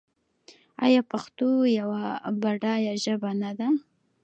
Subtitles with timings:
[0.85, 1.47] آیا پښتو
[1.79, 2.03] یوه
[2.41, 3.67] بډایه ژبه نه ده؟